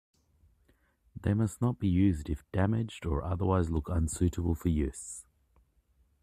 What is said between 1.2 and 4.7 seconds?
They must not be used if damaged or otherwise look unsuitable for